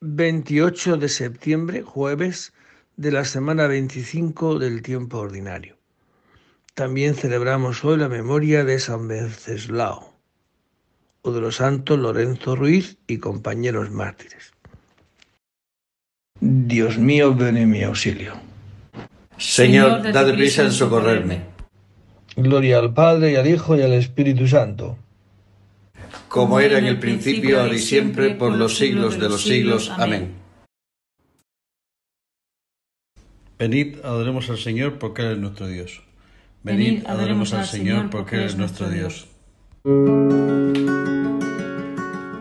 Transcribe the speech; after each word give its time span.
28 0.00 0.96
de 0.96 1.08
septiembre, 1.08 1.82
jueves 1.82 2.52
de 2.96 3.10
la 3.10 3.24
semana 3.24 3.66
25 3.66 4.60
del 4.60 4.80
tiempo 4.82 5.18
ordinario. 5.18 5.76
También 6.74 7.16
celebramos 7.16 7.84
hoy 7.84 7.96
la 7.96 8.08
memoria 8.08 8.64
de 8.64 8.78
San 8.78 9.08
Venceslao 9.08 10.14
o 11.22 11.32
de 11.32 11.40
los 11.40 11.56
santos 11.56 11.98
Lorenzo 11.98 12.54
Ruiz 12.54 12.96
y 13.08 13.18
compañeros 13.18 13.90
mártires. 13.90 14.52
Dios 16.40 16.96
mío, 16.96 17.34
ven 17.34 17.56
en 17.56 17.68
mi 17.68 17.82
auxilio. 17.82 18.34
Señor, 19.36 20.12
date 20.12 20.32
prisa 20.34 20.62
en 20.62 20.70
socorrerme. 20.70 21.42
Gloria 22.36 22.78
al 22.78 22.94
Padre 22.94 23.32
y 23.32 23.36
al 23.36 23.48
Hijo 23.48 23.76
y 23.76 23.82
al 23.82 23.94
Espíritu 23.94 24.46
Santo. 24.46 24.96
Como 26.28 26.60
era 26.60 26.78
en 26.78 26.86
el 26.86 26.98
principio, 26.98 27.60
ahora 27.60 27.74
y 27.74 27.78
siempre, 27.78 28.34
por 28.34 28.52
los 28.52 28.76
siglos 28.76 29.18
de 29.18 29.28
los 29.28 29.42
siglos. 29.42 29.90
Amén. 29.96 30.34
Venid, 33.58 33.98
adoremos 34.04 34.50
al 34.50 34.58
Señor 34.58 34.98
porque 34.98 35.22
Él 35.22 35.32
es 35.32 35.38
nuestro 35.38 35.66
Dios. 35.66 36.02
Venid, 36.62 37.06
adoremos 37.06 37.52
al 37.54 37.66
Señor 37.66 38.10
porque 38.10 38.36
Él 38.36 38.42
es 38.42 38.56
nuestro 38.56 38.88
Dios. 38.88 39.26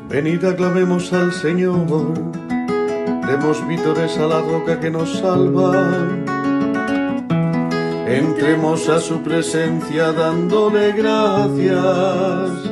Venid, 0.09 0.43
aclamemos 0.45 1.11
al 1.13 1.33
Señor. 1.33 2.13
Demos 3.27 3.67
vítores 3.67 4.17
a 4.17 4.27
la 4.27 4.41
roca 4.41 4.79
que 4.79 4.89
nos 4.89 5.19
salva. 5.19 6.27
Entremos 8.07 8.87
a 8.87 9.01
su 9.01 9.21
presencia 9.21 10.13
dándole 10.13 10.93
gracias, 10.93 12.71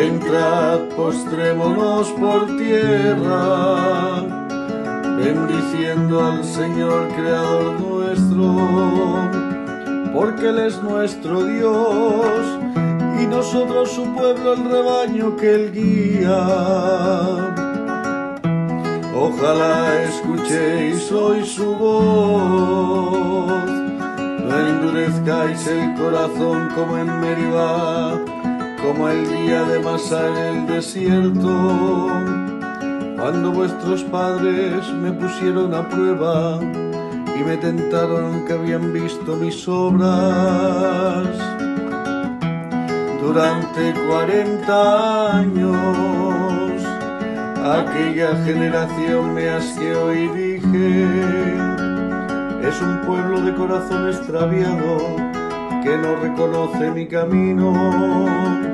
Entrad, 0.00 0.80
postrémonos 0.96 2.10
por 2.12 2.56
tierra, 2.56 4.22
bendiciendo 5.16 6.24
al 6.24 6.44
Señor 6.44 7.08
Creador 7.16 7.80
nuestro, 7.80 9.30
porque 10.12 10.48
Él 10.48 10.58
es 10.58 10.82
nuestro 10.82 11.44
Dios 11.44 12.58
y 13.22 13.26
nosotros 13.26 13.90
su 13.90 14.04
pueblo, 14.14 14.54
el 14.54 14.64
rebaño 14.64 15.36
que 15.36 15.54
Él 15.54 15.72
guía. 15.72 17.54
Ojalá 19.16 20.02
escuchéis 20.02 21.12
hoy 21.12 21.44
su 21.46 21.74
voz 21.76 23.04
no 24.44 24.68
endurezcáis 24.68 25.66
el 25.66 25.94
corazón 25.94 26.68
como 26.74 26.98
en 26.98 27.20
Meribá, 27.20 28.20
como 28.84 29.08
el 29.08 29.26
día 29.26 29.64
de 29.64 29.78
Masá 29.78 30.28
en 30.28 30.36
el 30.36 30.66
desierto, 30.66 32.10
cuando 33.16 33.50
vuestros 33.50 34.04
padres 34.04 34.86
me 34.92 35.10
pusieron 35.12 35.72
a 35.72 35.88
prueba 35.88 36.60
y 36.60 37.42
me 37.42 37.56
tentaron 37.56 38.44
que 38.44 38.52
habían 38.52 38.92
visto 38.92 39.36
mis 39.36 39.66
obras. 39.66 41.26
Durante 43.22 43.94
cuarenta 44.06 45.38
años, 45.38 46.82
aquella 47.64 48.36
generación 48.44 49.34
me 49.34 49.48
asqueó 49.48 50.12
y 50.12 50.28
dije, 50.28 51.04
es 52.68 52.82
un 52.82 53.00
pueblo 53.06 53.40
de 53.40 53.54
corazón 53.54 54.08
extraviado 54.08 54.98
que 55.82 55.96
no 55.96 56.16
reconoce 56.16 56.90
mi 56.90 57.06
camino. 57.06 58.73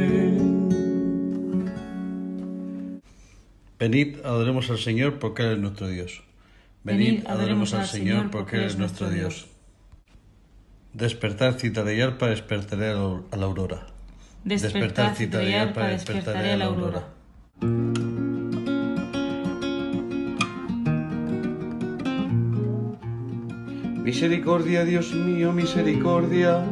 Venid, 3.81 4.17
adoremos 4.23 4.69
al 4.69 4.77
Señor 4.77 5.17
porque 5.17 5.41
Él 5.41 5.53
es 5.53 5.57
nuestro 5.57 5.87
Dios. 5.87 6.21
Venid, 6.83 7.25
adoremos 7.25 7.73
al 7.73 7.87
Señor 7.87 8.29
porque 8.29 8.57
Él 8.57 8.65
es 8.65 8.77
nuestro 8.77 9.09
Dios. 9.09 9.47
Despertar 10.93 11.55
cita 11.55 11.83
de 11.83 12.03
arpa, 12.03 12.27
despertaré 12.27 12.91
a 12.91 13.37
la 13.37 13.45
aurora. 13.45 13.87
Despertar 14.43 15.15
cita 15.15 15.39
de 15.39 15.55
arpa, 15.55 15.87
despertaré 15.87 16.51
a 16.51 16.57
la 16.57 16.65
aurora. 16.65 17.07
Misericordia, 24.03 24.85
Dios 24.85 25.11
mío, 25.15 25.53
misericordia, 25.53 26.63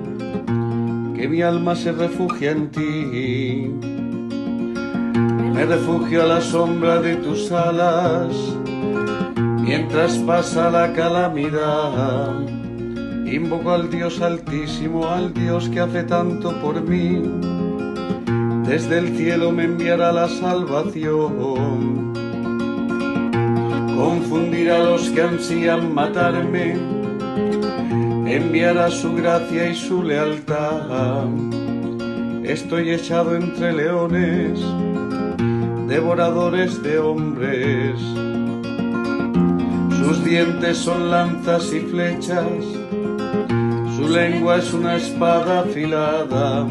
que 1.15 1.27
mi 1.27 1.41
alma 1.41 1.75
se 1.75 1.91
refugia 1.91 2.51
en 2.51 2.69
ti. 2.69 3.98
Me 5.59 5.65
refugio 5.65 6.23
a 6.23 6.25
la 6.25 6.39
sombra 6.39 7.01
de 7.01 7.17
tus 7.17 7.51
alas, 7.51 8.33
mientras 9.59 10.17
pasa 10.19 10.69
la 10.71 10.93
calamidad. 10.93 12.31
Invoco 13.25 13.71
al 13.71 13.89
Dios 13.89 14.21
altísimo, 14.21 15.09
al 15.09 15.33
Dios 15.33 15.67
que 15.67 15.81
hace 15.81 16.03
tanto 16.03 16.57
por 16.61 16.81
mí. 16.81 17.21
Desde 18.69 18.99
el 18.99 19.17
cielo 19.17 19.51
me 19.51 19.65
enviará 19.65 20.13
la 20.13 20.29
salvación. 20.29 22.13
Confundir 23.97 24.71
a 24.71 24.79
los 24.79 25.09
que 25.09 25.23
ansían 25.23 25.93
matarme 25.93 26.77
enviará 28.25 28.89
su 28.89 29.13
gracia 29.13 29.69
y 29.69 29.75
su 29.75 30.03
lealtad. 30.03 31.27
Estoy 32.45 32.91
echado 32.91 33.35
entre 33.35 33.73
leones, 33.73 34.57
devoradores 35.89 36.81
de 36.81 36.99
hombres. 36.99 37.99
Sus 39.97 40.23
dientes 40.23 40.77
son 40.77 41.09
lanzas 41.11 41.73
y 41.73 41.81
flechas, 41.81 42.47
su 43.97 44.07
lengua 44.07 44.57
es 44.57 44.73
una 44.73 44.95
espada 44.95 45.61
afilada. 45.61 46.65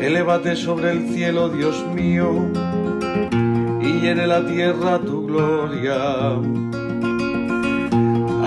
Elévate 0.00 0.56
sobre 0.56 0.90
el 0.90 1.08
cielo, 1.10 1.48
Dios 1.48 1.84
mío, 1.94 2.32
y 3.80 4.00
llene 4.00 4.26
la 4.26 4.44
tierra 4.44 4.98
tu 4.98 5.26
gloria 5.26 6.40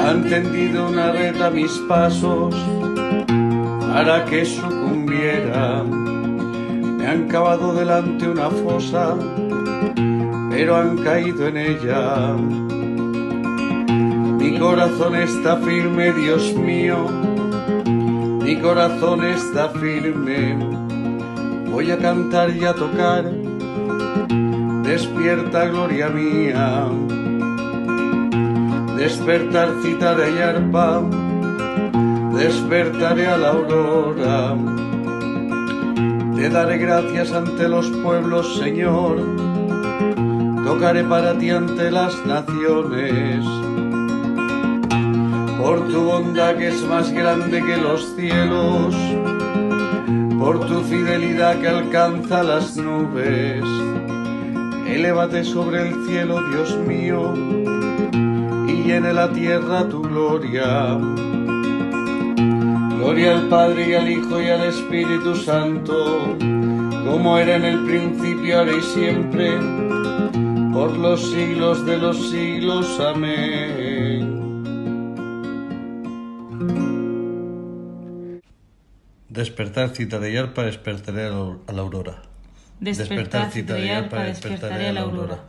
han 0.07 0.23
tendido 0.29 0.87
una 0.87 1.11
red 1.11 1.41
a 1.41 1.49
mis 1.49 1.71
pasos 1.89 2.53
para 3.91 4.23
que 4.25 4.45
sucumbiera. 4.45 5.83
Me 7.05 7.11
han 7.11 7.27
cavado 7.27 7.71
delante 7.71 8.27
una 8.27 8.49
fosa, 8.49 9.15
pero 10.49 10.75
han 10.75 10.97
caído 10.97 11.47
en 11.47 11.57
ella. 11.57 12.33
Mi 14.39 14.57
corazón 14.57 15.13
está 15.13 15.57
firme, 15.57 16.11
Dios 16.13 16.55
mío, 16.55 17.07
mi 18.43 18.59
corazón 18.59 19.23
está 19.23 19.69
firme. 19.69 20.57
Voy 21.71 21.91
a 21.91 21.99
cantar 21.99 22.49
y 22.49 22.65
a 22.65 22.73
tocar, 22.73 23.31
despierta 24.81 25.65
gloria 25.65 26.09
mía 26.09 26.87
despertar 28.97 29.69
citaré 29.83 30.31
y 30.31 30.41
arpa, 30.41 31.03
despertaré 32.35 33.27
a 33.27 33.37
la 33.37 33.49
aurora. 33.49 34.74
Te 36.35 36.49
daré 36.49 36.77
gracias 36.77 37.31
ante 37.31 37.67
los 37.67 37.87
pueblos, 38.03 38.57
Señor, 38.57 39.17
tocaré 40.65 41.03
para 41.03 41.37
ti 41.37 41.49
ante 41.49 41.91
las 41.91 42.13
naciones. 42.25 43.45
por 45.65 45.87
tu 45.87 46.03
bondad 46.03 46.57
que 46.57 46.67
es 46.67 46.87
más 46.87 47.11
grande 47.11 47.59
que 47.59 47.77
los 47.77 48.15
cielos, 48.15 48.95
por 50.37 50.59
tu 50.67 50.81
fidelidad 50.81 51.59
que 51.59 51.67
alcanza 51.67 52.43
las 52.43 52.77
nubes. 52.77 53.63
Elévate 54.87 55.43
sobre 55.43 55.89
el 55.89 56.05
cielo, 56.05 56.39
Dios 56.51 56.77
mío, 56.85 57.33
y 58.67 58.83
llene 58.83 59.11
la 59.11 59.31
tierra 59.31 59.89
tu 59.89 60.03
gloria. 60.03 60.99
Gloria 62.97 63.37
al 63.37 63.49
Padre 63.49 63.89
y 63.89 63.93
al 63.93 64.09
Hijo 64.09 64.41
y 64.41 64.47
al 64.47 64.63
Espíritu 64.63 65.35
Santo, 65.35 66.35
como 67.05 67.37
era 67.37 67.55
en 67.55 67.65
el 67.65 67.85
principio, 67.85 68.59
ahora 68.59 68.73
y 68.75 68.81
siempre, 68.81 69.51
por 70.73 70.97
los 70.97 71.31
siglos 71.31 71.85
de 71.85 71.97
los 71.97 72.29
siglos. 72.29 72.99
Amén. 72.99 74.35
Despertar 79.29 79.89
cita 79.89 80.19
de 80.19 80.33
yarpa, 80.33 80.63
despertaré 80.63 81.25
a 81.25 81.73
la 81.73 81.81
aurora. 81.81 82.23
Despertar 82.79 83.51
cita 83.51 83.75
de 83.75 83.87
yarpa, 83.87 84.23
despertaré 84.23 84.87
a 84.87 84.93
la 84.93 85.01
aurora. 85.01 85.43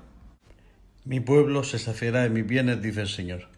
Mi 1.05 1.21
pueblo 1.21 1.63
se 1.63 1.79
saciará 1.79 2.23
de 2.23 2.31
mis 2.31 2.47
bienes, 2.47 2.83
dice 2.83 3.03
el 3.03 3.09
Señor. 3.09 3.49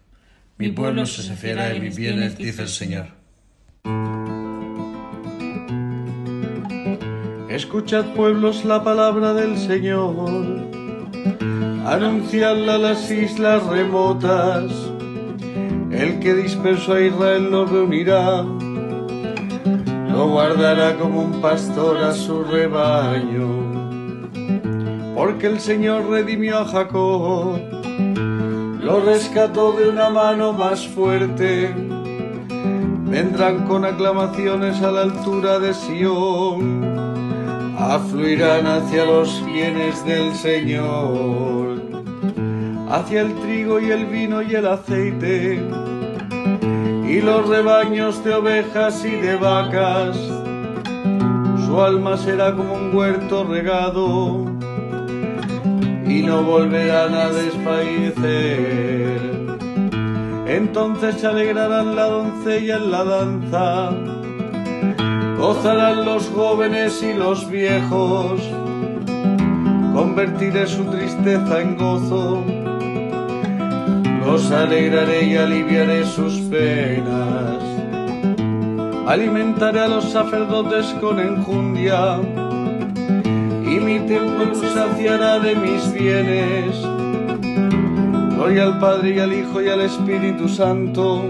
Mi 0.57 0.69
pueblo 0.71 1.05
se 1.05 1.23
saciará 1.23 1.69
de 1.69 1.79
mis 1.79 1.97
bienes, 1.97 2.37
dice 2.37 2.61
el 2.61 2.67
Señor. 2.67 3.18
Escuchad 7.49 8.05
pueblos 8.15 8.63
la 8.65 8.83
palabra 8.83 9.33
del 9.33 9.57
Señor, 9.57 10.29
anunciadla 11.85 12.75
a 12.75 12.77
las 12.77 13.11
islas 13.11 13.65
remotas, 13.65 14.71
el 15.91 16.19
que 16.19 16.35
dispersó 16.35 16.93
a 16.93 17.01
Israel 17.01 17.51
lo 17.51 17.65
reunirá, 17.65 18.43
lo 20.13 20.29
guardará 20.29 20.95
como 20.97 21.21
un 21.21 21.41
pastor 21.41 21.97
a 21.97 22.13
su 22.13 22.43
rebaño, 22.43 23.47
porque 25.15 25.47
el 25.47 25.59
Señor 25.59 26.09
redimió 26.09 26.59
a 26.59 26.65
Jacob, 26.65 27.59
lo 28.81 29.01
rescató 29.01 29.73
de 29.73 29.89
una 29.89 30.09
mano 30.09 30.53
más 30.53 30.87
fuerte, 30.87 31.88
vendrán 33.09 33.65
con 33.65 33.85
aclamaciones 33.85 34.81
a 34.81 34.91
la 34.91 35.01
altura 35.01 35.59
de 35.59 35.73
Sión 35.73 36.99
afluirán 37.79 38.67
hacia 38.67 39.05
los 39.05 39.43
bienes 39.45 40.05
del 40.05 40.35
Señor, 40.35 41.81
hacia 42.89 43.21
el 43.21 43.33
trigo 43.35 43.79
y 43.79 43.91
el 43.91 44.05
vino 44.05 44.41
y 44.41 44.53
el 44.53 44.67
aceite, 44.67 45.61
y 47.07 47.21
los 47.21 47.47
rebaños 47.47 48.21
de 48.23 48.33
ovejas 48.33 49.05
y 49.05 49.11
de 49.11 49.37
vacas. 49.37 50.17
Su 51.65 51.81
alma 51.81 52.17
será 52.17 52.53
como 52.53 52.73
un 52.73 52.93
huerto 52.93 53.45
regado, 53.45 54.45
y 56.05 56.21
no 56.21 56.43
volverán 56.43 57.13
a 57.13 57.29
desfallecer. 57.29 59.38
Entonces 60.49 61.21
se 61.21 61.27
alegrarán 61.27 61.95
la 61.95 62.05
doncella 62.05 62.77
en 62.77 62.91
la 62.91 63.03
danza. 63.03 63.91
Gozarán 65.37 66.05
los 66.05 66.27
jóvenes 66.29 67.03
y 67.03 67.13
los 67.13 67.47
viejos, 67.51 68.41
convertiré 69.93 70.65
su 70.65 70.85
tristeza 70.85 71.61
en 71.61 71.77
gozo, 71.77 72.43
los 74.25 74.51
alegraré 74.51 75.25
y 75.25 75.37
aliviaré 75.37 76.03
sus 76.03 76.39
penas, 76.41 77.63
alimentaré 79.07 79.81
a 79.81 79.87
los 79.87 80.05
sacerdotes 80.05 80.87
con 80.99 81.19
enjundia, 81.19 82.17
y 83.63 83.79
mi 83.79 83.99
templo 83.99 84.55
saciará 84.55 85.39
de 85.39 85.55
mis 85.55 85.93
bienes. 85.93 87.08
Gloria 88.39 88.63
al 88.63 88.79
Padre 88.79 89.15
y 89.15 89.19
al 89.19 89.33
Hijo 89.33 89.61
y 89.61 89.67
al 89.67 89.81
Espíritu 89.81 90.47
Santo, 90.47 91.27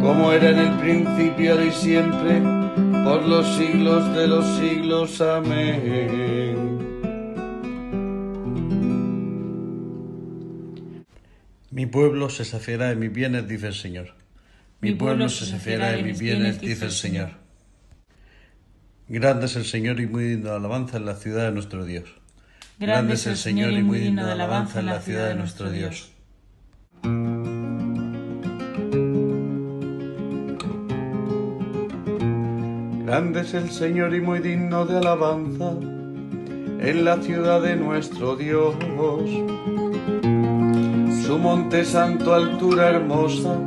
como 0.00 0.32
era 0.32 0.48
en 0.48 0.58
el 0.60 0.78
principio, 0.78 1.62
y 1.62 1.70
siempre, 1.70 2.40
por 3.04 3.22
los 3.26 3.46
siglos 3.58 4.14
de 4.14 4.28
los 4.28 4.46
siglos. 4.56 5.20
Amén. 5.20 6.78
Mi 11.70 11.84
pueblo 11.84 12.30
se 12.30 12.46
saciará 12.46 12.88
de 12.88 12.96
mis 12.96 13.12
bienes, 13.12 13.46
dice 13.46 13.66
el 13.66 13.74
Señor. 13.74 14.14
Mi 14.80 14.94
pueblo 14.94 15.28
se 15.28 15.44
saciará 15.44 15.92
de 15.92 16.02
mis 16.02 16.18
bienes, 16.18 16.62
dice 16.62 16.86
el 16.86 16.92
Señor. 16.92 17.32
Grande 19.06 19.44
es 19.44 19.56
el 19.56 19.66
Señor 19.66 20.00
y 20.00 20.06
muy 20.06 20.24
digno 20.24 20.48
de 20.48 20.56
alabanza 20.56 20.96
en 20.96 21.04
la 21.04 21.16
ciudad 21.16 21.44
de 21.44 21.52
nuestro 21.52 21.84
Dios. 21.84 22.08
Grande 22.80 23.14
es 23.14 23.26
el 23.26 23.36
Señor 23.36 23.72
y 23.72 23.82
muy 23.82 23.98
digno 23.98 24.24
de 24.24 24.30
alabanza 24.30 24.78
en 24.78 24.86
la 24.86 25.00
ciudad 25.00 25.26
de 25.30 25.34
nuestro 25.34 25.68
Dios. 25.68 26.12
Grande 33.04 33.40
es 33.40 33.54
el 33.54 33.70
Señor 33.70 34.14
y 34.14 34.20
muy 34.20 34.38
digno 34.38 34.86
de 34.86 34.98
alabanza 34.98 35.72
en 35.72 37.04
la 37.04 37.16
ciudad 37.16 37.60
de 37.62 37.74
nuestro 37.74 38.36
Dios. 38.36 38.76
Su 41.26 41.36
monte 41.36 41.84
santo, 41.84 42.32
altura 42.32 42.90
hermosa, 42.90 43.58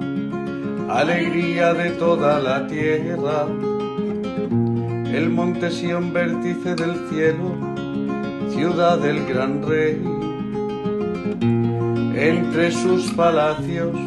alegría 0.90 1.74
de 1.74 1.90
toda 1.92 2.40
la 2.40 2.66
tierra. 2.66 3.46
El 5.14 5.30
monte 5.30 5.70
Sión, 5.70 6.14
vértice 6.14 6.76
del 6.76 6.96
cielo, 7.10 7.71
del 8.70 9.26
gran 9.26 9.68
rey. 9.68 10.00
Entre 12.16 12.72
sus 12.72 13.12
palacios, 13.14 13.98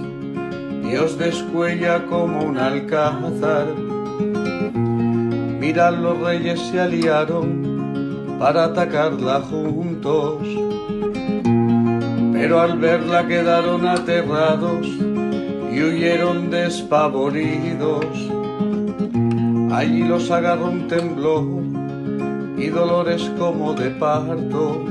Dios 0.84 1.18
descuella 1.18 2.06
como 2.06 2.44
un 2.44 2.56
alcázar 2.56 3.66
Mirad, 5.58 5.94
los 5.94 6.20
reyes 6.20 6.60
se 6.60 6.80
aliaron 6.80 8.36
para 8.38 8.66
atacarla 8.66 9.40
juntos, 9.40 10.46
pero 12.32 12.60
al 12.60 12.78
verla 12.78 13.26
quedaron 13.26 13.88
aterrados 13.88 14.86
y 14.86 15.82
huyeron 15.82 16.48
despavoridos. 16.50 18.06
Allí 19.72 20.04
los 20.04 20.30
agarró 20.30 20.66
un 20.66 20.86
temblor 20.86 21.53
y 22.56 22.68
dolores 22.68 23.30
como 23.38 23.74
de 23.74 23.90
parto, 23.90 24.84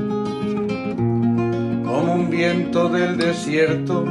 como 1.84 2.14
un 2.14 2.28
viento 2.30 2.88
del 2.88 3.16
desierto 3.16 4.04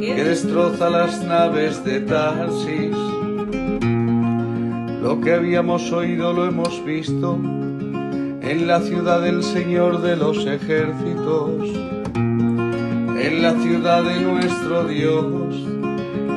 que 0.00 0.24
destroza 0.24 0.90
las 0.90 1.22
naves 1.24 1.84
de 1.84 2.00
Tarsis 2.00 2.96
lo 5.08 5.22
que 5.22 5.32
habíamos 5.32 5.90
oído 5.90 6.34
lo 6.34 6.44
hemos 6.44 6.84
visto 6.84 7.36
en 7.36 8.66
la 8.66 8.80
ciudad 8.80 9.22
del 9.22 9.42
Señor 9.42 10.02
de 10.02 10.16
los 10.16 10.44
ejércitos, 10.44 11.62
en 12.14 13.40
la 13.40 13.54
ciudad 13.54 14.02
de 14.02 14.20
nuestro 14.20 14.84
Dios, 14.84 15.54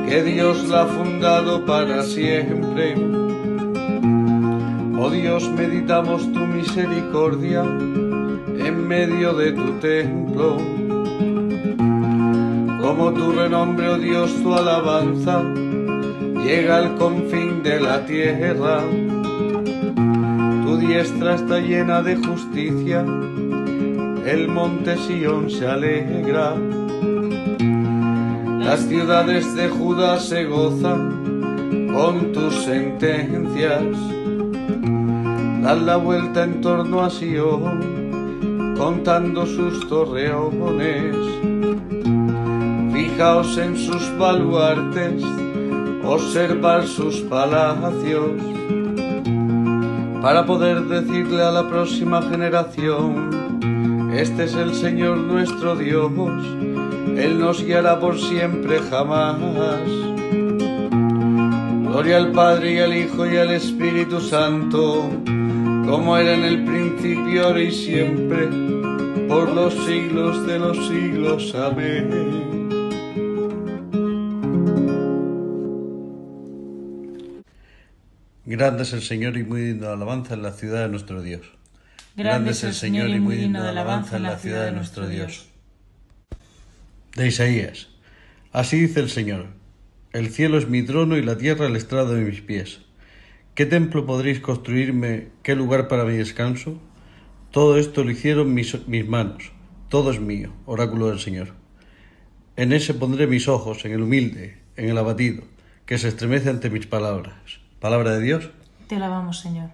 que 0.08 0.22
Dios 0.22 0.68
la 0.70 0.84
ha 0.84 0.86
fundado 0.86 1.66
para 1.66 2.02
siempre. 2.02 3.21
Oh 5.04 5.10
Dios, 5.10 5.50
meditamos 5.50 6.32
tu 6.32 6.38
misericordia 6.38 7.64
en 7.64 8.86
medio 8.86 9.34
de 9.34 9.50
tu 9.50 9.72
templo. 9.80 10.58
Como 12.80 13.12
tu 13.12 13.32
renombre, 13.32 13.88
oh 13.88 13.98
Dios, 13.98 14.32
tu 14.44 14.54
alabanza 14.54 15.42
llega 16.44 16.76
al 16.76 16.94
confín 16.98 17.64
de 17.64 17.80
la 17.80 18.06
tierra. 18.06 18.80
Tu 20.64 20.76
diestra 20.76 21.34
está 21.34 21.58
llena 21.58 22.00
de 22.00 22.14
justicia, 22.14 23.00
el 24.24 24.46
monte 24.46 24.96
Sión 24.98 25.50
se 25.50 25.66
alegra. 25.66 26.54
Las 28.60 28.86
ciudades 28.86 29.52
de 29.56 29.68
Judá 29.68 30.20
se 30.20 30.44
gozan 30.44 31.90
con 31.92 32.30
tus 32.30 32.54
sentencias. 32.54 34.21
Dan 35.62 35.86
la 35.86 35.96
vuelta 35.96 36.42
en 36.42 36.60
torno 36.60 37.02
a 37.02 37.08
Sion, 37.08 38.74
contando 38.76 39.46
sus 39.46 39.88
torreones. 39.88 41.16
Fijaos 42.92 43.56
en 43.58 43.76
sus 43.76 44.18
baluartes 44.18 45.22
observar 46.04 46.86
sus 46.86 47.20
palacios 47.20 48.32
para 50.20 50.44
poder 50.46 50.82
decirle 50.82 51.42
a 51.42 51.50
la 51.50 51.68
próxima 51.68 52.22
generación, 52.22 54.10
este 54.14 54.44
es 54.44 54.54
el 54.54 54.74
Señor 54.74 55.18
nuestro 55.18 55.76
Dios, 55.76 56.12
Él 57.16 57.38
nos 57.38 57.64
guiará 57.64 57.98
por 57.98 58.18
siempre 58.18 58.80
jamás. 58.80 59.38
Gloria 61.88 62.16
al 62.16 62.32
Padre 62.32 62.74
y 62.74 62.78
al 62.78 62.96
Hijo 62.96 63.26
y 63.26 63.36
al 63.36 63.50
Espíritu 63.50 64.20
Santo, 64.20 65.08
como 65.84 66.16
era 66.16 66.34
en 66.34 66.44
el 66.44 66.64
principio, 66.64 67.46
ahora 67.46 67.60
y 67.60 67.72
siempre, 67.72 68.48
por 69.28 69.52
los 69.52 69.74
siglos 69.86 70.46
de 70.46 70.58
los 70.58 70.88
siglos. 70.88 71.54
Amén. 71.54 72.52
Grande 78.44 78.82
es 78.82 78.92
el 78.92 79.02
Señor 79.02 79.36
y 79.36 79.44
muy 79.44 79.62
digno 79.62 79.86
de 79.86 79.92
alabanza 79.94 80.34
en 80.34 80.42
la 80.42 80.52
ciudad 80.52 80.82
de 80.82 80.88
nuestro 80.88 81.22
Dios. 81.22 81.40
Grande 82.16 82.50
es 82.50 82.62
el 82.64 82.74
Señor 82.74 83.08
y 83.08 83.18
muy 83.18 83.36
digno 83.36 83.62
de 83.62 83.70
alabanza 83.70 84.18
en 84.18 84.24
la 84.24 84.38
ciudad 84.38 84.66
de 84.66 84.72
nuestro 84.72 85.08
Dios. 85.08 85.46
De 87.16 87.28
Isaías. 87.28 87.88
Así 88.52 88.78
dice 88.78 89.00
el 89.00 89.08
Señor. 89.08 89.46
El 90.12 90.28
cielo 90.28 90.58
es 90.58 90.68
mi 90.68 90.82
trono 90.82 91.16
y 91.16 91.22
la 91.22 91.38
tierra 91.38 91.66
el 91.66 91.76
estrado 91.76 92.14
de 92.14 92.22
mis 92.22 92.42
pies. 92.42 92.80
¿Qué 93.54 93.66
templo 93.66 94.06
podréis 94.06 94.40
construirme? 94.40 95.28
¿Qué 95.42 95.54
lugar 95.54 95.86
para 95.86 96.04
mi 96.04 96.14
descanso? 96.14 96.78
Todo 97.50 97.76
esto 97.76 98.02
lo 98.02 98.10
hicieron 98.10 98.54
mis, 98.54 98.88
mis 98.88 99.06
manos. 99.06 99.52
Todo 99.90 100.10
es 100.10 100.20
mío, 100.20 100.54
oráculo 100.64 101.10
del 101.10 101.20
Señor. 101.20 101.52
En 102.56 102.72
ese 102.72 102.94
pondré 102.94 103.26
mis 103.26 103.48
ojos, 103.48 103.84
en 103.84 103.92
el 103.92 104.00
humilde, 104.00 104.56
en 104.76 104.88
el 104.88 104.96
abatido, 104.96 105.44
que 105.84 105.98
se 105.98 106.08
estremece 106.08 106.48
ante 106.48 106.70
mis 106.70 106.86
palabras. 106.86 107.34
Palabra 107.78 108.12
de 108.12 108.22
Dios. 108.22 108.48
Te 108.86 108.96
alabamos, 108.96 109.40
Señor. 109.40 109.68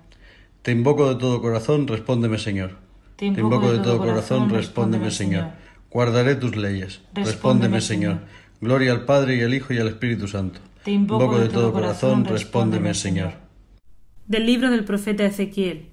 Te 0.63 0.73
invoco 0.73 1.09
de 1.09 1.21
todo 1.21 1.41
corazón, 1.41 1.87
respóndeme, 1.87 2.39
Señor. 2.39 2.79
Te 3.15 3.27
invoco, 3.27 3.71
de 3.71 3.79
todo 3.79 3.99
corazón, 3.99 4.51
respóndeme, 4.51 5.13
Señor. 5.13 5.51
Guardaré 5.89 6.35
tus 6.35 6.57
leyes. 6.57 7.01
Respóndeme, 7.15 7.81
Señor. 7.81 8.23
Gloria 8.61 8.91
al 8.91 9.05
Padre 9.05 9.37
y 9.37 9.43
al 9.43 9.55
Hijo 9.55 9.73
y 9.73 9.79
al 9.79 9.87
Espíritu 9.87 10.27
Santo. 10.27 10.59
Te 10.83 10.91
invoco 10.91 11.39
de 11.39 11.49
todo 11.49 11.73
corazón, 11.73 12.25
respóndeme, 12.25 12.93
Señor. 12.93 13.48
Del 14.29 14.47
libro 14.47 14.71
del 14.71 14.85
profeta 14.85 15.25
Ezequiel. 15.25 15.89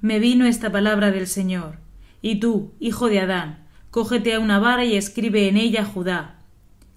Me 0.00 0.20
vino 0.20 0.46
esta 0.46 0.70
palabra 0.70 1.10
del 1.10 1.26
Señor. 1.26 1.78
Y 2.22 2.38
tú, 2.38 2.72
hijo 2.78 3.08
de 3.08 3.20
Adán, 3.20 3.66
cógete 3.90 4.34
a 4.34 4.38
una 4.38 4.58
vara 4.58 4.84
y 4.84 4.96
escribe 4.96 5.48
en 5.48 5.56
ella 5.56 5.84
Judá. 5.84 6.38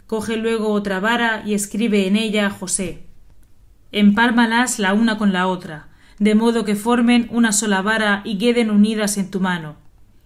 Coge 0.06 0.38
luego 0.38 0.72
otra 0.72 1.00
vara 1.00 1.44
y 1.46 1.56
escribe 1.56 2.06
en 2.06 2.18
ella 2.18 2.50
José 2.52 3.04
empálmalas 3.94 4.80
la 4.80 4.94
una 4.94 5.18
con 5.18 5.32
la 5.32 5.48
otra, 5.48 5.88
de 6.20 6.36
modo 6.36 6.66
que 6.66 6.76
formen 6.76 7.28
una 7.32 7.52
sola 7.52 7.82
vara 7.82 8.22
y 8.26 8.40
queden 8.40 8.72
unidas 8.72 9.18
en 9.18 9.30
tu 9.32 9.40
mano. 9.40 9.76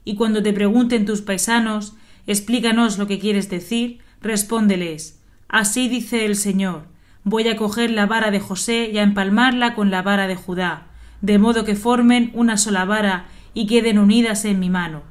Y 0.06 0.16
cuando 0.16 0.42
te 0.42 0.54
pregunten 0.54 1.06
tus 1.06 1.22
paisanos, 1.22 1.96
explícanos 2.26 2.98
lo 2.98 3.08
que 3.08 3.20
quieres 3.20 3.50
decir, 3.50 4.00
respóndeles 4.22 5.22
Así 5.50 5.88
dice 5.88 6.26
el 6.26 6.36
Señor, 6.36 6.88
voy 7.30 7.50
a 7.50 7.58
coger 7.58 7.92
la 7.92 8.06
vara 8.06 8.32
de 8.32 8.40
José 8.40 8.90
y 8.90 8.98
a 9.00 9.04
empalmarla 9.04 9.76
con 9.76 9.92
la 9.92 10.02
vara 10.02 10.28
de 10.28 10.38
Judá, 10.38 10.88
de 11.20 11.38
modo 11.38 11.66
que 11.66 11.76
formen 11.76 12.32
una 12.34 12.56
sola 12.56 12.86
vara 12.86 13.26
y 13.54 13.68
queden 13.68 14.00
unidas 14.00 14.46
en 14.46 14.60
mi 14.60 14.70
mano. 14.70 15.02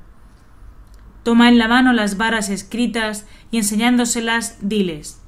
Toma 1.25 1.49
en 1.51 1.59
la 1.59 1.69
mano 1.69 1.93
las 1.93 2.17
varas 2.17 2.49
escritas 2.49 3.27
y 3.51 3.59
enseñándoselas 3.59 4.57
diles 4.63 5.21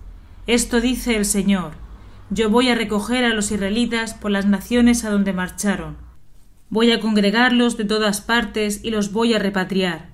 Esto 0.47 0.81
dice 0.81 1.17
el 1.17 1.27
Señor, 1.27 1.73
yo 2.31 2.49
voy 2.49 2.71
a 2.71 2.75
recoger 2.75 3.25
a 3.25 3.35
los 3.35 3.51
israelitas 3.51 4.15
por 4.15 4.31
las 4.31 4.47
naciones 4.47 5.05
a 5.05 5.11
donde 5.11 5.35
marcharon. 5.35 5.99
Voy 6.71 6.91
a 6.93 7.01
congregarlos 7.01 7.77
de 7.77 7.85
todas 7.85 8.23
partes 8.23 8.81
y 8.83 8.91
los 8.91 9.13
voy 9.13 9.35
a 9.35 9.39
repatriar. 9.39 10.09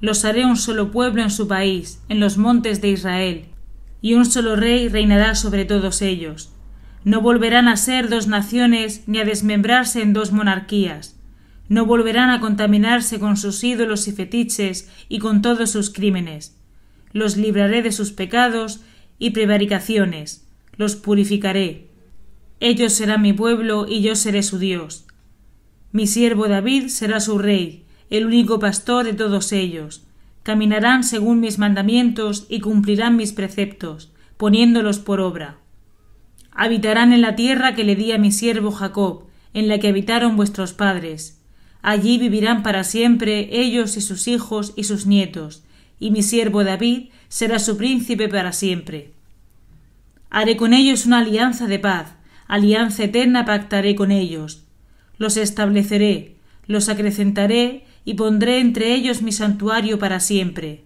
Los 0.00 0.24
haré 0.24 0.46
un 0.46 0.56
solo 0.56 0.90
pueblo 0.90 1.22
en 1.22 1.30
su 1.30 1.46
país, 1.46 2.02
en 2.08 2.20
los 2.20 2.38
montes 2.38 2.80
de 2.80 2.88
Israel, 2.88 3.48
y 4.06 4.14
un 4.14 4.24
solo 4.24 4.54
rey 4.54 4.88
reinará 4.88 5.34
sobre 5.34 5.64
todos 5.64 6.00
ellos. 6.00 6.52
No 7.02 7.20
volverán 7.22 7.66
a 7.66 7.76
ser 7.76 8.08
dos 8.08 8.28
naciones 8.28 9.02
ni 9.08 9.18
a 9.18 9.24
desmembrarse 9.24 10.00
en 10.00 10.12
dos 10.12 10.30
monarquías. 10.30 11.18
No 11.68 11.86
volverán 11.86 12.30
a 12.30 12.38
contaminarse 12.38 13.18
con 13.18 13.36
sus 13.36 13.64
ídolos 13.64 14.06
y 14.06 14.12
fetiches 14.12 14.88
y 15.08 15.18
con 15.18 15.42
todos 15.42 15.72
sus 15.72 15.90
crímenes. 15.90 16.56
Los 17.12 17.36
libraré 17.36 17.82
de 17.82 17.90
sus 17.90 18.12
pecados 18.12 18.78
y 19.18 19.30
prevaricaciones 19.30 20.46
los 20.76 20.94
purificaré. 20.94 21.88
Ellos 22.60 22.92
serán 22.92 23.22
mi 23.22 23.32
pueblo 23.32 23.86
y 23.88 24.02
yo 24.02 24.14
seré 24.14 24.44
su 24.44 24.60
Dios. 24.60 25.08
Mi 25.90 26.06
siervo 26.06 26.46
David 26.46 26.90
será 26.90 27.18
su 27.18 27.38
rey, 27.38 27.86
el 28.10 28.26
único 28.26 28.60
pastor 28.60 29.04
de 29.04 29.14
todos 29.14 29.50
ellos. 29.50 30.06
Caminarán 30.46 31.02
según 31.02 31.40
mis 31.40 31.58
mandamientos 31.58 32.46
y 32.48 32.60
cumplirán 32.60 33.16
mis 33.16 33.32
preceptos, 33.32 34.12
poniéndolos 34.36 35.00
por 35.00 35.18
obra. 35.18 35.58
Habitarán 36.52 37.12
en 37.12 37.20
la 37.20 37.34
tierra 37.34 37.74
que 37.74 37.82
le 37.82 37.96
di 37.96 38.12
a 38.12 38.18
mi 38.18 38.30
siervo 38.30 38.70
Jacob, 38.70 39.24
en 39.54 39.66
la 39.66 39.80
que 39.80 39.88
habitaron 39.88 40.36
vuestros 40.36 40.72
padres. 40.72 41.42
Allí 41.82 42.16
vivirán 42.18 42.62
para 42.62 42.84
siempre 42.84 43.48
ellos 43.60 43.96
y 43.96 44.00
sus 44.00 44.28
hijos 44.28 44.72
y 44.76 44.84
sus 44.84 45.04
nietos, 45.04 45.64
y 45.98 46.12
mi 46.12 46.22
siervo 46.22 46.62
David 46.62 47.08
será 47.26 47.58
su 47.58 47.76
príncipe 47.76 48.28
para 48.28 48.52
siempre. 48.52 49.10
Haré 50.30 50.56
con 50.56 50.74
ellos 50.74 51.06
una 51.06 51.18
alianza 51.18 51.66
de 51.66 51.80
paz, 51.80 52.14
alianza 52.46 53.02
eterna 53.02 53.44
pactaré 53.46 53.96
con 53.96 54.12
ellos. 54.12 54.62
Los 55.18 55.38
estableceré, 55.38 56.36
los 56.68 56.88
acrecentaré 56.88 57.85
y 58.06 58.14
pondré 58.14 58.60
entre 58.60 58.94
ellos 58.94 59.20
mi 59.20 59.32
santuario 59.32 59.98
para 59.98 60.20
siempre. 60.20 60.84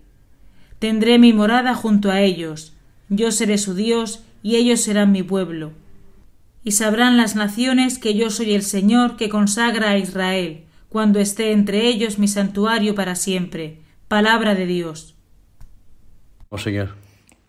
Tendré 0.80 1.18
mi 1.18 1.32
morada 1.34 1.74
junto 1.74 2.10
a 2.10 2.22
ellos, 2.22 2.72
yo 3.10 3.30
seré 3.30 3.58
su 3.58 3.74
Dios 3.74 4.24
y 4.42 4.56
ellos 4.56 4.80
serán 4.80 5.12
mi 5.12 5.22
pueblo. 5.22 5.72
Y 6.64 6.72
sabrán 6.72 7.18
las 7.18 7.36
naciones 7.36 7.98
que 7.98 8.14
yo 8.14 8.30
soy 8.30 8.54
el 8.54 8.62
Señor 8.62 9.16
que 9.16 9.28
consagra 9.28 9.90
a 9.90 9.98
Israel, 9.98 10.64
cuando 10.88 11.20
esté 11.20 11.52
entre 11.52 11.86
ellos 11.86 12.18
mi 12.18 12.26
santuario 12.26 12.94
para 12.94 13.14
siempre. 13.14 13.80
Palabra 14.08 14.54
de 14.54 14.66
Dios. 14.66 15.14
Oh 16.48 16.58
Señor. 16.58 16.96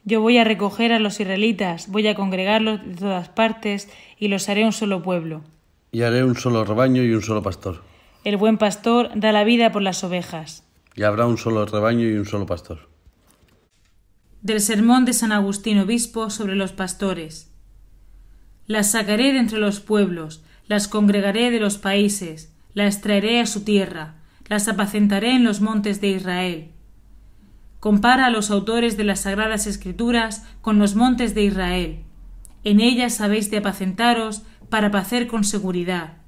Yo 0.03 0.19
voy 0.19 0.37
a 0.37 0.43
recoger 0.43 0.91
a 0.91 0.99
los 0.99 1.19
israelitas, 1.19 1.89
voy 1.89 2.07
a 2.07 2.15
congregarlos 2.15 2.85
de 2.85 2.95
todas 2.95 3.29
partes 3.29 3.89
y 4.19 4.27
los 4.27 4.49
haré 4.49 4.65
un 4.65 4.73
solo 4.73 5.01
pueblo. 5.01 5.43
Y 5.93 6.01
haré 6.01 6.25
un 6.25 6.35
solo 6.35 6.65
rebaño 6.65 7.03
y 7.03 7.13
un 7.13 7.21
solo 7.21 7.41
pastor. 7.41 7.90
El 8.23 8.37
buen 8.37 8.57
pastor 8.57 9.09
da 9.15 9.31
la 9.31 9.43
vida 9.43 9.71
por 9.71 9.81
las 9.81 10.03
ovejas. 10.03 10.63
Y 10.95 11.03
habrá 11.03 11.25
un 11.25 11.37
solo 11.37 11.65
rebaño 11.65 12.07
y 12.07 12.13
un 12.13 12.25
solo 12.25 12.45
pastor. 12.45 12.89
Del 14.41 14.61
sermón 14.61 15.05
de 15.05 15.13
San 15.13 15.31
Agustín 15.31 15.79
Obispo 15.79 16.29
sobre 16.29 16.55
los 16.55 16.71
pastores. 16.71 17.51
Las 18.67 18.91
sacaré 18.91 19.33
de 19.33 19.39
entre 19.39 19.59
los 19.59 19.79
pueblos, 19.79 20.43
las 20.67 20.87
congregaré 20.87 21.51
de 21.51 21.59
los 21.59 21.77
países, 21.77 22.53
las 22.73 23.01
traeré 23.01 23.39
a 23.39 23.45
su 23.45 23.63
tierra, 23.63 24.15
las 24.47 24.67
apacentaré 24.67 25.35
en 25.35 25.43
los 25.43 25.61
montes 25.61 26.01
de 26.01 26.09
Israel 26.09 26.71
compara 27.81 28.27
a 28.27 28.29
los 28.29 28.51
autores 28.51 28.95
de 28.95 29.03
las 29.03 29.21
Sagradas 29.21 29.65
Escrituras 29.65 30.45
con 30.61 30.77
los 30.77 30.95
montes 30.95 31.33
de 31.33 31.43
Israel. 31.43 32.03
En 32.63 32.79
ellas 32.79 33.19
habéis 33.21 33.49
de 33.49 33.57
apacentaros 33.57 34.43
para 34.69 34.91
pacer 34.91 35.25
con 35.25 35.43
seguridad. 35.43 36.19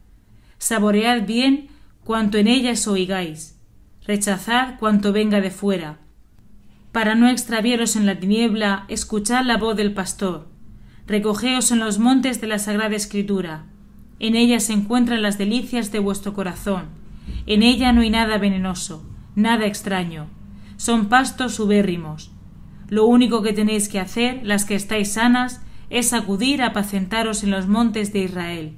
Saboread 0.57 1.27
bien 1.27 1.67
cuanto 2.03 2.37
en 2.37 2.47
ellas 2.47 2.87
oigáis. 2.87 3.59
Rechazad 4.05 4.79
cuanto 4.79 5.13
venga 5.13 5.41
de 5.41 5.51
fuera. 5.51 5.99
Para 6.91 7.15
no 7.15 7.27
extraviaros 7.29 7.95
en 7.95 8.05
la 8.05 8.19
tiniebla, 8.19 8.85
escuchad 8.87 9.45
la 9.45 9.57
voz 9.57 9.75
del 9.75 9.93
pastor. 9.93 10.47
Recogeos 11.07 11.71
en 11.71 11.79
los 11.79 11.99
montes 11.99 12.41
de 12.41 12.47
la 12.47 12.59
Sagrada 12.59 12.95
Escritura. 12.95 13.65
En 14.19 14.35
ella 14.35 14.59
se 14.59 14.73
encuentran 14.73 15.21
las 15.21 15.37
delicias 15.37 15.91
de 15.91 15.99
vuestro 15.99 16.33
corazón. 16.33 16.85
En 17.45 17.63
ella 17.63 17.91
no 17.93 18.01
hay 18.01 18.09
nada 18.09 18.37
venenoso, 18.37 19.05
nada 19.35 19.65
extraño 19.65 20.27
son 20.83 21.07
pastos 21.07 21.59
ubérrimos. 21.61 22.31
Lo 22.89 23.05
único 23.05 23.41
que 23.41 23.53
tenéis 23.53 23.87
que 23.87 24.01
hacer, 24.01 24.41
las 24.43 24.65
que 24.65 24.75
estáis 24.75 25.13
sanas, 25.13 25.61
es 25.89 26.11
acudir 26.11 26.61
a 26.61 26.67
apacentaros 26.67 27.43
en 27.43 27.51
los 27.51 27.67
montes 27.67 28.11
de 28.11 28.19
Israel, 28.19 28.73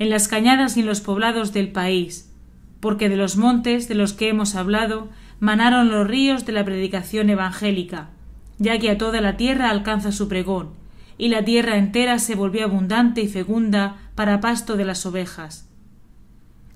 en 0.00 0.08
las 0.08 0.28
cañadas 0.28 0.78
y 0.78 0.80
en 0.80 0.86
los 0.86 1.02
poblados 1.02 1.52
del 1.52 1.68
país, 1.68 2.32
porque 2.80 3.10
de 3.10 3.16
los 3.16 3.36
montes 3.36 3.86
de 3.86 3.94
los 3.94 4.14
que 4.14 4.30
hemos 4.30 4.54
hablado 4.54 5.10
manaron 5.40 5.90
los 5.90 6.06
ríos 6.06 6.46
de 6.46 6.52
la 6.52 6.64
predicación 6.64 7.28
evangélica, 7.28 8.08
ya 8.56 8.78
que 8.78 8.90
a 8.90 8.96
toda 8.96 9.20
la 9.20 9.36
tierra 9.36 9.68
alcanza 9.68 10.10
su 10.10 10.26
pregón, 10.26 10.70
y 11.18 11.28
la 11.28 11.44
tierra 11.44 11.76
entera 11.76 12.18
se 12.18 12.34
volvió 12.34 12.64
abundante 12.64 13.20
y 13.20 13.28
fecunda 13.28 13.98
para 14.14 14.40
pasto 14.40 14.78
de 14.78 14.86
las 14.86 15.04
ovejas. 15.04 15.68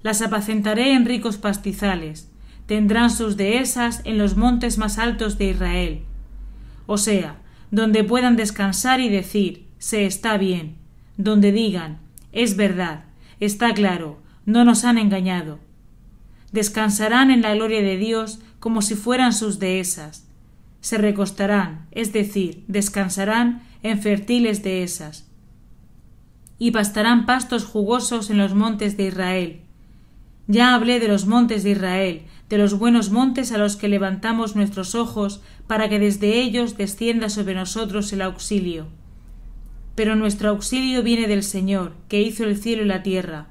Las 0.03 0.21
apacentaré 0.21 0.93
en 0.93 1.07
ricos 1.07 1.39
pastizales, 1.39 2.31
tendrán 2.67 3.09
sus 3.09 3.39
dehesas 3.39 4.03
en 4.05 4.19
los 4.19 4.37
montes 4.37 4.77
más 4.77 4.99
altos 4.99 5.39
de 5.39 5.47
Israel. 5.47 6.03
O 6.85 6.99
sea, 6.99 7.39
donde 7.71 8.05
puedan 8.05 8.37
descansar 8.37 9.01
y 9.01 9.09
decir, 9.09 9.67
se 9.79 10.05
está 10.05 10.37
bien, 10.37 10.77
donde 11.17 11.53
digan, 11.53 12.01
es 12.33 12.57
verdad, 12.57 13.05
está 13.41 13.75
claro, 13.75 14.19
no 14.47 14.65
nos 14.65 14.85
han 14.85 14.99
engañado. 14.99 15.59
Descansarán 16.53 17.31
en 17.31 17.43
la 17.43 17.55
gloria 17.55 17.83
de 17.83 17.97
Dios 17.97 18.41
como 18.61 18.83
si 18.83 18.95
fueran 18.95 19.33
sus 19.33 19.59
dehesas. 19.59 20.29
se 20.81 20.99
recostarán, 20.99 21.87
es 21.93 22.13
decir, 22.13 22.63
descansarán 22.69 23.63
en 23.83 24.03
fértiles 24.03 24.63
dehesas. 24.63 25.27
Y 26.59 26.73
pastarán 26.73 27.25
pastos 27.25 27.65
jugosos 27.65 28.29
en 28.29 28.37
los 28.37 28.55
montes 28.55 28.99
de 28.99 29.07
Israel. 29.07 29.61
Ya 30.47 30.75
hablé 30.75 31.01
de 31.01 31.09
los 31.09 31.27
montes 31.27 31.63
de 31.63 31.71
Israel, 31.71 32.23
de 32.51 32.59
los 32.59 32.79
buenos 32.79 33.11
montes 33.11 33.51
a 33.53 33.59
los 33.59 33.77
que 33.77 33.89
levantamos 33.89 34.57
nuestros 34.57 34.95
ojos 34.95 35.41
para 35.67 35.89
que 35.89 35.99
desde 35.99 36.41
ellos 36.41 36.77
descienda 36.77 37.31
sobre 37.31 37.55
nosotros 37.55 38.13
el 38.13 38.21
auxilio. 38.21 38.87
Pero 39.95 40.17
nuestro 40.17 40.51
auxilio 40.51 41.03
viene 41.03 41.29
del 41.29 41.43
Señor, 41.43 41.93
que 42.09 42.23
hizo 42.23 42.45
el 42.45 42.57
cielo 42.57 42.83
y 42.83 42.87
la 42.87 43.03
tierra. 43.03 43.47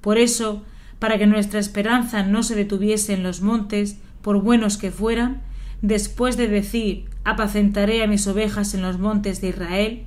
Por 0.00 0.18
eso, 0.18 0.62
para 0.98 1.18
que 1.18 1.26
nuestra 1.26 1.58
esperanza 1.58 2.22
no 2.22 2.42
se 2.42 2.54
detuviese 2.54 3.14
en 3.14 3.22
los 3.22 3.40
montes, 3.40 3.98
por 4.22 4.40
buenos 4.40 4.76
que 4.76 4.90
fueran, 4.90 5.42
después 5.80 6.36
de 6.36 6.48
decir 6.48 7.06
apacentaré 7.24 8.02
a 8.02 8.06
mis 8.06 8.26
ovejas 8.26 8.74
en 8.74 8.82
los 8.82 8.98
montes 8.98 9.40
de 9.40 9.48
Israel, 9.48 10.04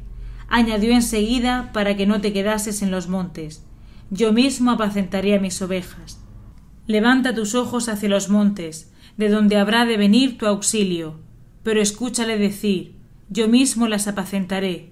añadió 0.48 0.94
enseguida 0.94 1.72
para 1.74 1.96
que 1.96 2.06
no 2.06 2.22
te 2.22 2.34
quedases 2.34 2.82
en 2.82 2.92
los 2.92 3.08
montes. 3.08 3.64
Yo 4.10 4.34
mismo 4.34 4.72
apacentaré 4.72 5.36
a 5.36 5.40
mis 5.40 5.62
ovejas. 5.62 6.20
Levanta 6.88 7.34
tus 7.34 7.56
ojos 7.56 7.90
hacia 7.90 8.10
los 8.10 8.30
montes, 8.30 8.92
de 9.18 9.30
donde 9.30 9.58
habrá 9.58 9.86
de 9.86 9.98
venir 9.98 10.38
tu 10.38 10.46
auxilio, 10.46 11.20
pero 11.64 11.82
escúchale 11.82 12.38
decir, 12.38 12.94
yo 13.30 13.48
mismo 13.48 13.88
las 13.88 14.08
apacentaré, 14.08 14.92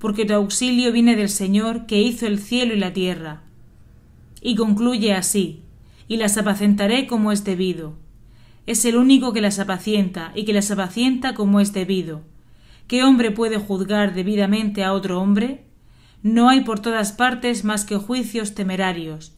porque 0.00 0.24
tu 0.24 0.32
auxilio 0.32 0.90
viene 0.90 1.14
del 1.14 1.28
Señor 1.28 1.86
que 1.86 2.00
hizo 2.00 2.26
el 2.26 2.38
cielo 2.38 2.74
y 2.74 2.78
la 2.78 2.92
tierra. 2.92 3.42
Y 4.40 4.56
concluye 4.56 5.12
así, 5.12 5.62
y 6.08 6.16
las 6.16 6.38
apacentaré 6.38 7.06
como 7.06 7.30
es 7.30 7.44
debido. 7.44 7.94
Es 8.66 8.84
el 8.86 8.96
único 8.96 9.32
que 9.32 9.42
las 9.42 9.58
apacienta 9.58 10.32
y 10.34 10.44
que 10.44 10.54
las 10.54 10.70
apacienta 10.70 11.34
como 11.34 11.60
es 11.60 11.72
debido. 11.72 12.22
¿Qué 12.88 13.04
hombre 13.04 13.30
puede 13.30 13.58
juzgar 13.58 14.14
debidamente 14.14 14.82
a 14.82 14.94
otro 14.94 15.20
hombre? 15.20 15.64
No 16.22 16.48
hay 16.48 16.62
por 16.62 16.80
todas 16.80 17.12
partes 17.12 17.62
más 17.64 17.84
que 17.84 17.96
juicios 17.96 18.54
temerarios, 18.54 19.34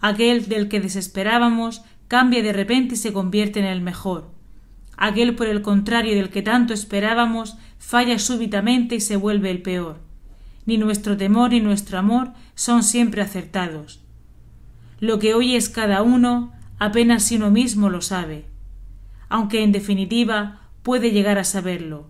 aquel 0.00 0.48
del 0.48 0.68
que 0.68 0.80
desesperábamos 0.80 1.82
cambia 2.08 2.42
de 2.42 2.52
repente 2.52 2.94
y 2.94 2.98
se 2.98 3.12
convierte 3.12 3.60
en 3.60 3.66
el 3.66 3.80
mejor. 3.80 4.32
Aquel, 4.96 5.34
por 5.34 5.46
el 5.46 5.62
contrario, 5.62 6.14
del 6.14 6.28
que 6.28 6.42
tanto 6.42 6.74
esperábamos, 6.74 7.56
falla 7.80 8.20
súbitamente 8.20 8.94
y 8.94 9.00
se 9.00 9.16
vuelve 9.16 9.50
el 9.50 9.62
peor. 9.62 9.98
Ni 10.66 10.78
nuestro 10.78 11.16
temor 11.16 11.50
ni 11.50 11.60
nuestro 11.60 11.98
amor 11.98 12.32
son 12.54 12.84
siempre 12.84 13.22
acertados. 13.22 14.00
Lo 15.00 15.18
que 15.18 15.34
hoy 15.34 15.56
es 15.56 15.68
cada 15.70 16.02
uno, 16.02 16.52
apenas 16.78 17.24
si 17.24 17.36
uno 17.36 17.50
mismo 17.50 17.88
lo 17.88 18.02
sabe, 18.02 18.44
aunque 19.28 19.64
en 19.64 19.72
definitiva 19.72 20.60
puede 20.82 21.10
llegar 21.10 21.38
a 21.38 21.44
saberlo. 21.44 22.08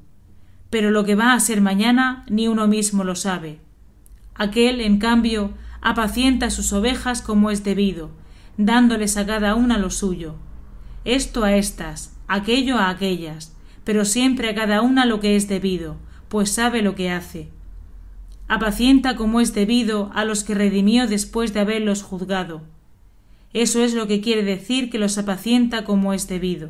Pero 0.68 0.90
lo 0.90 1.04
que 1.04 1.14
va 1.14 1.32
a 1.32 1.40
ser 1.40 1.60
mañana 1.60 2.24
ni 2.28 2.48
uno 2.48 2.66
mismo 2.66 3.04
lo 3.04 3.14
sabe. 3.14 3.60
Aquel, 4.34 4.80
en 4.80 4.98
cambio, 4.98 5.54
apacienta 5.80 6.50
sus 6.50 6.72
ovejas 6.72 7.22
como 7.22 7.50
es 7.50 7.64
debido, 7.64 8.10
dándoles 8.56 9.16
a 9.16 9.24
cada 9.24 9.54
una 9.54 9.78
lo 9.78 9.90
suyo. 9.90 10.34
Esto 11.04 11.44
a 11.44 11.54
éstas, 11.56 12.16
aquello 12.26 12.76
a 12.76 12.90
aquellas, 12.90 13.56
pero 13.90 14.04
siempre 14.04 14.48
a 14.48 14.54
cada 14.54 14.82
una 14.82 15.04
lo 15.04 15.18
que 15.18 15.34
es 15.34 15.48
debido, 15.48 15.96
pues 16.28 16.52
sabe 16.52 16.80
lo 16.80 16.94
que 16.94 17.10
hace. 17.10 17.48
Apacienta 18.46 19.16
como 19.16 19.40
es 19.40 19.52
debido 19.52 20.12
a 20.14 20.24
los 20.24 20.44
que 20.44 20.54
redimió 20.54 21.08
después 21.08 21.52
de 21.52 21.58
haberlos 21.58 22.04
juzgado. 22.04 22.62
Eso 23.52 23.82
es 23.82 23.92
lo 23.94 24.06
que 24.06 24.20
quiere 24.20 24.44
decir 24.44 24.90
que 24.90 25.00
los 25.00 25.18
apacienta 25.18 25.82
como 25.82 26.14
es 26.14 26.28
debido. 26.28 26.68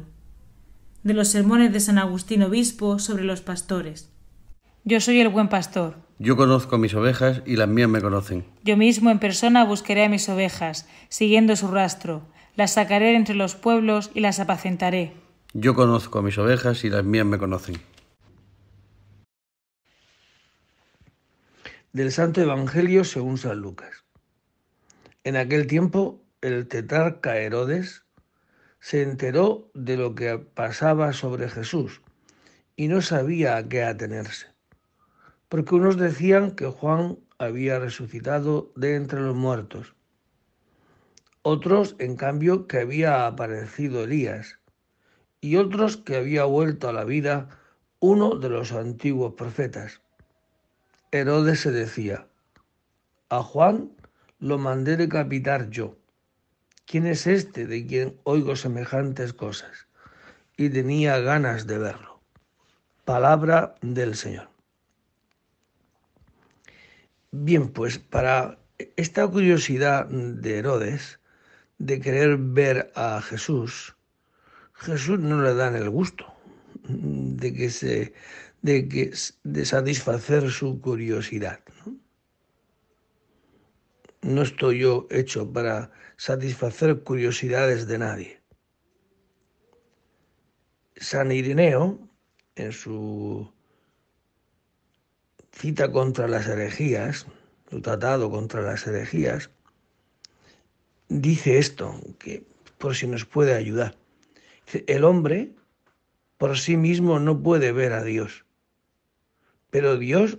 De 1.03 1.13
los 1.13 1.29
sermones 1.29 1.75
de 1.75 1.81
San 1.81 1.99
Agustín 1.99 2.43
Obispo 2.43 2.99
sobre 2.99 3.25
los 3.25 3.43
pastores. 3.43 4.09
Yo 4.85 4.99
soy 5.03 5.21
el 5.21 5.29
buen 5.29 5.51
pastor. 5.51 5.99
Yo 6.19 6.39
conozco 6.39 6.79
mis 6.79 6.95
ovejas 6.95 7.43
y 7.45 7.57
las 7.57 7.69
mías 7.69 7.91
me 7.91 8.01
conocen. 8.01 8.47
Yo 8.65 8.79
mismo 8.79 9.11
en 9.11 9.19
persona 9.19 9.67
buscaré 9.67 10.07
a 10.07 10.09
mis 10.09 10.27
ovejas, 10.31 10.89
siguiendo 11.11 11.55
su 11.55 11.69
rastro. 11.69 12.23
Las 12.57 12.73
sacaré 12.73 13.15
entre 13.15 13.35
los 13.35 13.57
pueblos 13.57 14.11
y 14.15 14.21
las 14.21 14.41
apacentaré. 14.41 15.13
Yo 15.53 15.75
conozco 15.75 16.19
a 16.19 16.23
mis 16.23 16.39
ovejas 16.39 16.85
y 16.85 16.91
las 16.91 17.05
mías 17.05 17.27
me 17.27 17.39
conocen. 17.39 17.77
Del 21.93 22.13
Santo 22.13 22.41
Evangelio 22.41 23.05
según 23.05 23.37
San 23.37 23.59
Lucas. 23.61 24.05
En 25.25 25.37
aquel 25.37 25.67
tiempo 25.67 26.23
el 26.41 26.69
tetrarca 26.69 27.37
Herodes 27.37 28.05
se 28.79 29.03
enteró 29.03 29.71
de 29.75 29.97
lo 29.97 30.15
que 30.15 30.39
pasaba 30.39 31.13
sobre 31.13 31.49
Jesús 31.49 32.01
y 32.77 32.89
no 32.89 33.03
sabía 33.03 33.57
a 33.57 33.69
qué 33.69 33.83
atenerse 33.83 34.51
porque 35.51 35.75
unos 35.75 35.99
decían 35.99 36.53
que 36.53 36.67
Juan 36.67 37.19
había 37.39 37.81
resucitado 37.81 38.73
de 38.77 38.95
entre 38.95 39.21
los 39.21 39.35
muertos, 39.35 39.97
otros, 41.43 41.97
en 41.99 42.15
cambio, 42.15 42.69
que 42.69 42.79
había 42.79 43.27
aparecido 43.27 44.05
Elías, 44.05 44.60
y 45.41 45.57
otros 45.57 45.97
que 45.97 46.17
había 46.17 46.45
vuelto 46.45 46.89
a 46.89 46.93
la 46.93 47.05
vida 47.05 47.49
uno 47.99 48.37
de 48.37 48.49
los 48.49 48.73
antiguos 48.73 49.35
profetas. 49.35 50.01
Herodes 51.13 51.61
se 51.61 51.71
decía, 51.71 52.27
a 53.29 53.43
Juan 53.43 53.91
lo 54.39 54.59
mandé 54.59 54.97
decapitar 54.97 55.71
yo. 55.71 55.97
¿Quién 56.87 57.07
es 57.07 57.27
este 57.27 57.67
de 57.67 57.87
quien 57.87 58.19
oigo 58.25 58.57
semejantes 58.57 59.33
cosas? 59.33 59.87
Y 60.57 60.71
tenía 60.71 61.19
ganas 61.21 61.67
de 61.67 61.79
verlo. 61.79 62.21
Palabra 63.05 63.75
del 63.81 64.15
Señor. 64.17 64.49
Bien, 67.31 67.69
pues 67.69 67.99
para 67.99 68.59
esta 68.97 69.27
curiosidad 69.29 70.07
de 70.07 70.59
Herodes 70.59 71.21
de 71.79 72.01
querer 72.01 72.37
ver 72.39 72.93
a 72.95 73.21
Jesús, 73.23 73.97
Jesús 74.81 75.19
no 75.19 75.43
le 75.43 75.55
dan 75.55 75.77
el 75.77 75.91
gusto 75.91 76.27
de 76.89 77.53
que 77.53 77.71
se 77.71 78.13
de 78.63 78.89
que 78.89 79.13
satisfacer 79.65 80.51
su 80.51 80.81
curiosidad. 80.81 81.61
¿no? 81.85 81.97
no 84.23 84.43
estoy 84.43 84.81
yo 84.81 85.07
hecho 85.11 85.51
para 85.51 85.91
satisfacer 86.17 87.03
curiosidades 87.03 87.87
de 87.87 87.99
nadie. 87.99 88.41
San 90.97 91.33
Ireneo, 91.33 91.99
en 92.57 92.73
su 92.73 93.51
cita 95.53 95.91
contra 95.91 96.29
las 96.29 96.47
herejías, 96.47 97.27
su 97.71 97.81
tratado 97.81 98.31
contra 98.31 98.61
las 98.61 98.87
herejías, 98.87 99.51
dice 101.09 101.59
esto, 101.59 101.99
que 102.19 102.45
por 102.77 102.95
si 102.95 103.07
nos 103.07 103.25
puede 103.25 103.55
ayudar. 103.55 103.97
El 104.75 105.05
hombre 105.05 105.55
por 106.39 106.57
sí 106.59 106.77
mismo 106.77 107.19
no 107.19 107.43
puede 107.43 107.73
ver 107.73 107.93
a 107.93 108.03
Dios, 108.03 108.45
pero 109.71 109.99
Dios, 109.99 110.39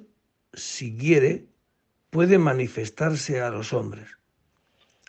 si 0.54 0.96
quiere, 0.98 1.46
puede 2.10 2.38
manifestarse 2.38 3.41
a 3.41 3.50
los 3.50 3.74
hombres, 3.74 4.17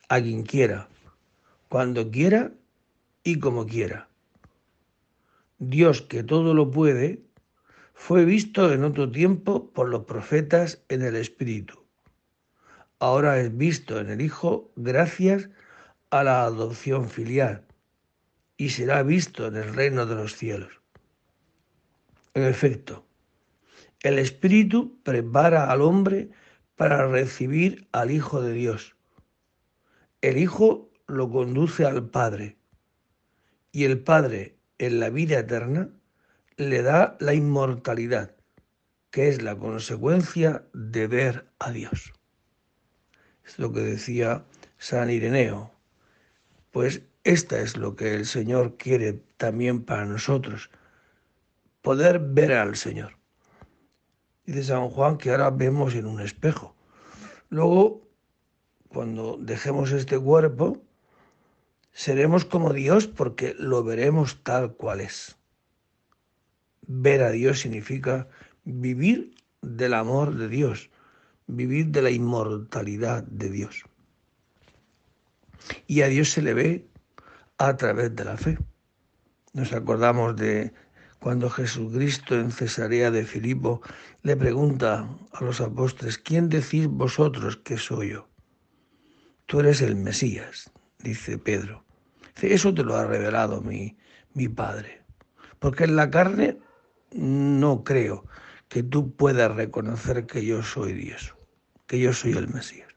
a 0.08 0.20
quien 0.20 0.42
quiera, 0.42 0.88
cuando 1.68 2.10
quiera 2.10 2.52
y 3.24 3.38
como 3.38 3.66
quiera. 3.66 4.08
Dios 5.58 6.02
que 6.02 6.22
todo 6.22 6.54
lo 6.54 6.70
puede, 6.70 7.22
fue 7.94 8.24
visto 8.24 8.72
en 8.72 8.84
otro 8.84 9.10
tiempo 9.10 9.70
por 9.70 9.88
los 9.88 10.04
profetas 10.04 10.82
en 10.88 11.02
el 11.02 11.16
Espíritu. 11.16 11.84
Ahora 12.98 13.38
es 13.40 13.56
visto 13.56 14.00
en 14.00 14.10
el 14.10 14.20
Hijo 14.20 14.72
gracias 14.76 15.48
a 16.10 16.24
la 16.24 16.42
adopción 16.44 17.08
filial 17.08 17.64
y 18.62 18.68
será 18.68 19.02
visto 19.02 19.48
en 19.48 19.56
el 19.56 19.74
reino 19.74 20.06
de 20.06 20.14
los 20.14 20.36
cielos. 20.36 20.80
En 22.32 22.44
efecto, 22.44 23.04
el 24.04 24.20
Espíritu 24.20 25.02
prepara 25.02 25.68
al 25.68 25.82
hombre 25.82 26.30
para 26.76 27.08
recibir 27.08 27.88
al 27.90 28.12
Hijo 28.12 28.40
de 28.40 28.52
Dios. 28.52 28.94
El 30.20 30.38
Hijo 30.38 30.92
lo 31.08 31.28
conduce 31.28 31.84
al 31.84 32.08
Padre 32.08 32.56
y 33.72 33.82
el 33.82 33.98
Padre 33.98 34.54
en 34.78 35.00
la 35.00 35.10
vida 35.10 35.40
eterna 35.40 35.90
le 36.56 36.82
da 36.82 37.16
la 37.18 37.34
inmortalidad, 37.34 38.36
que 39.10 39.28
es 39.28 39.42
la 39.42 39.58
consecuencia 39.58 40.64
de 40.72 41.08
ver 41.08 41.48
a 41.58 41.72
Dios. 41.72 42.12
Es 43.44 43.58
lo 43.58 43.72
que 43.72 43.80
decía 43.80 44.44
San 44.78 45.10
Ireneo. 45.10 45.72
Pues 46.70 47.02
esta 47.24 47.60
es 47.60 47.76
lo 47.76 47.94
que 47.94 48.14
el 48.14 48.26
Señor 48.26 48.76
quiere 48.76 49.22
también 49.36 49.84
para 49.84 50.04
nosotros, 50.04 50.70
poder 51.80 52.18
ver 52.18 52.52
al 52.52 52.76
Señor. 52.76 53.16
Dice 54.44 54.64
San 54.64 54.88
Juan 54.88 55.18
que 55.18 55.30
ahora 55.30 55.50
vemos 55.50 55.94
en 55.94 56.06
un 56.06 56.20
espejo. 56.20 56.74
Luego, 57.48 58.08
cuando 58.88 59.36
dejemos 59.38 59.92
este 59.92 60.18
cuerpo, 60.18 60.82
seremos 61.92 62.44
como 62.44 62.72
Dios 62.72 63.06
porque 63.06 63.54
lo 63.58 63.84
veremos 63.84 64.42
tal 64.42 64.74
cual 64.74 65.00
es. 65.00 65.36
Ver 66.86 67.22
a 67.22 67.30
Dios 67.30 67.60
significa 67.60 68.28
vivir 68.64 69.34
del 69.60 69.94
amor 69.94 70.34
de 70.34 70.48
Dios, 70.48 70.90
vivir 71.46 71.86
de 71.88 72.02
la 72.02 72.10
inmortalidad 72.10 73.22
de 73.22 73.48
Dios. 73.48 73.84
Y 75.86 76.02
a 76.02 76.08
Dios 76.08 76.30
se 76.30 76.42
le 76.42 76.54
ve 76.54 76.91
a 77.58 77.76
través 77.76 78.14
de 78.14 78.24
la 78.24 78.36
fe. 78.36 78.58
Nos 79.52 79.72
acordamos 79.72 80.36
de 80.36 80.72
cuando 81.20 81.48
Jesucristo 81.50 82.34
en 82.34 82.50
Cesarea 82.50 83.10
de 83.10 83.24
Filipo 83.24 83.80
le 84.22 84.36
pregunta 84.36 85.08
a 85.32 85.44
los 85.44 85.60
apóstoles, 85.60 86.18
¿quién 86.18 86.48
decís 86.48 86.88
vosotros 86.88 87.56
que 87.56 87.76
soy 87.76 88.10
yo? 88.10 88.28
Tú 89.46 89.60
eres 89.60 89.82
el 89.82 89.94
Mesías, 89.94 90.72
dice 90.98 91.38
Pedro. 91.38 91.84
Eso 92.40 92.74
te 92.74 92.82
lo 92.82 92.96
ha 92.96 93.04
revelado 93.06 93.60
mi, 93.60 93.96
mi 94.34 94.48
Padre. 94.48 95.02
Porque 95.58 95.84
en 95.84 95.94
la 95.94 96.10
carne 96.10 96.58
no 97.12 97.84
creo 97.84 98.26
que 98.68 98.82
tú 98.82 99.14
puedas 99.14 99.54
reconocer 99.54 100.26
que 100.26 100.44
yo 100.44 100.62
soy 100.62 100.94
Dios, 100.94 101.36
que 101.86 102.00
yo 102.00 102.12
soy 102.12 102.32
el 102.32 102.48
Mesías. 102.48 102.88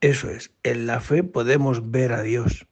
Eso 0.00 0.28
es, 0.28 0.50
en 0.64 0.86
la 0.86 1.00
fe 1.00 1.22
podemos 1.22 1.90
ver 1.90 2.12
a 2.12 2.22
Dios 2.22 2.66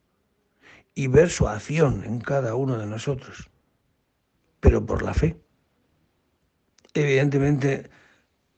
y 0.94 1.06
ver 1.06 1.30
su 1.30 1.48
acción 1.48 2.04
en 2.04 2.20
cada 2.20 2.54
uno 2.54 2.78
de 2.78 2.86
nosotros 2.86 3.50
pero 4.60 4.84
por 4.84 5.02
la 5.02 5.14
fe. 5.14 5.40
Evidentemente, 6.94 7.90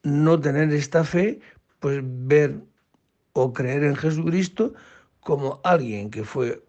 no 0.02 0.40
tener 0.40 0.72
esta 0.72 1.04
fe, 1.04 1.40
pues 1.78 2.00
ver 2.02 2.60
o 3.32 3.52
creer 3.52 3.84
en 3.84 3.96
Jesucristo 3.96 4.74
como 5.20 5.60
alguien 5.64 6.10
que 6.10 6.24
fue 6.24 6.64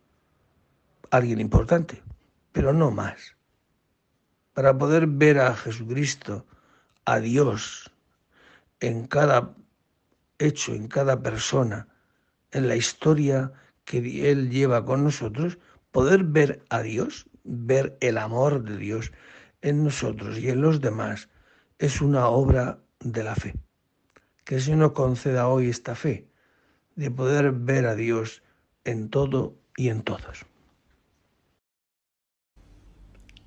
alguien 1.09 1.41
importante, 1.41 2.03
pero 2.51 2.73
no 2.73 2.91
más. 2.91 3.35
Para 4.53 4.77
poder 4.77 5.07
ver 5.07 5.39
a 5.39 5.55
Jesucristo, 5.55 6.45
a 7.05 7.19
Dios, 7.19 7.91
en 8.79 9.07
cada 9.07 9.55
hecho, 10.37 10.73
en 10.73 10.87
cada 10.87 11.21
persona, 11.21 11.87
en 12.51 12.67
la 12.67 12.75
historia 12.75 13.51
que 13.85 14.31
Él 14.31 14.49
lleva 14.49 14.85
con 14.85 15.03
nosotros, 15.03 15.59
poder 15.91 16.23
ver 16.23 16.63
a 16.69 16.81
Dios 16.81 17.27
ver 17.43 17.97
el 18.01 18.17
amor 18.17 18.63
de 18.63 18.77
Dios 18.77 19.11
en 19.61 19.83
nosotros 19.83 20.39
y 20.39 20.49
en 20.49 20.61
los 20.61 20.81
demás 20.81 21.29
es 21.79 22.01
una 22.01 22.27
obra 22.27 22.79
de 22.99 23.23
la 23.23 23.35
fe. 23.35 23.55
Que 24.43 24.55
el 24.55 24.61
Señor 24.61 24.79
nos 24.79 24.91
conceda 24.93 25.47
hoy 25.47 25.69
esta 25.69 25.95
fe 25.95 26.27
de 26.95 27.11
poder 27.11 27.51
ver 27.51 27.85
a 27.85 27.95
Dios 27.95 28.43
en 28.83 29.09
todo 29.09 29.57
y 29.75 29.89
en 29.89 30.03
todos. 30.03 30.45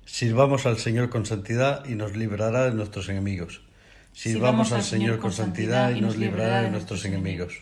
Sirvamos 0.05 0.65
al 0.65 0.77
Señor 0.77 1.09
con 1.09 1.25
santidad 1.25 1.85
y 1.85 1.95
nos 1.95 2.15
librará 2.15 2.65
de 2.65 2.73
nuestros 2.73 3.09
enemigos. 3.09 3.63
Sirvamos 4.13 4.71
al 4.71 4.83
Señor 4.83 5.19
con 5.19 5.31
santidad 5.31 5.91
y 5.91 6.01
nos 6.01 6.17
librará 6.17 6.63
de 6.63 6.71
nuestros 6.71 7.05
enemigos. 7.05 7.61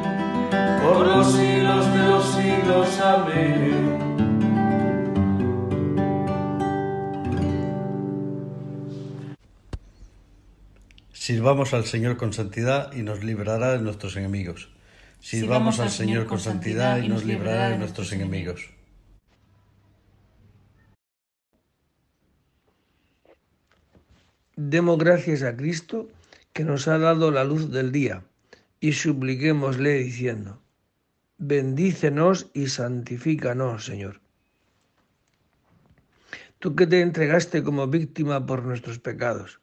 por 0.93 1.07
los 1.07 1.31
siglos 1.31 1.93
de 1.93 2.03
los 2.03 2.25
siglos. 2.35 2.99
Amén. 2.99 3.99
Sirvamos 11.11 11.73
al 11.73 11.85
Señor 11.85 12.17
con 12.17 12.33
santidad 12.33 12.91
y 12.93 13.03
nos 13.03 13.23
librará 13.23 13.71
de 13.71 13.79
nuestros 13.79 14.17
enemigos. 14.17 14.69
Sirvamos 15.19 15.79
al 15.79 15.91
Señor 15.91 16.25
con 16.25 16.39
santidad 16.39 16.97
y 16.97 17.07
nos 17.07 17.23
librará 17.23 17.69
de 17.69 17.77
nuestros 17.77 18.11
enemigos. 18.11 18.69
Demos 24.55 24.97
gracias 24.97 25.43
a 25.43 25.55
Cristo 25.55 26.09
que 26.53 26.63
nos 26.63 26.87
ha 26.87 26.97
dado 26.97 27.31
la 27.31 27.43
luz 27.43 27.71
del 27.71 27.91
día 27.91 28.23
y 28.79 28.93
supliquémosle 28.93 29.93
diciendo, 29.93 30.60
bendícenos 31.41 32.51
y 32.53 32.67
santifícanos, 32.67 33.85
Señor. 33.85 34.21
Tú 36.59 36.75
que 36.75 36.85
te 36.85 37.01
entregaste 37.01 37.63
como 37.63 37.87
víctima 37.87 38.45
por 38.45 38.63
nuestros 38.63 38.99
pecados, 38.99 39.59